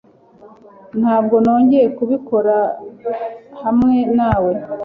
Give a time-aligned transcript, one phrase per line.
[0.99, 2.57] Ntabwo nongeye kubikora
[3.61, 4.51] hamwe nawe.